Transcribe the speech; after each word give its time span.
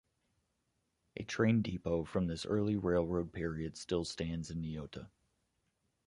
A 1.15 1.23
train 1.23 1.61
depot 1.61 2.05
from 2.05 2.25
this 2.25 2.43
early 2.47 2.75
railroad 2.75 3.31
period 3.31 3.77
still 3.77 4.03
stands 4.03 4.49
in 4.49 4.59
Niota. 4.59 5.11